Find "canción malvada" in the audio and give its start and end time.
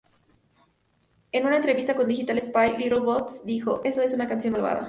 4.27-4.79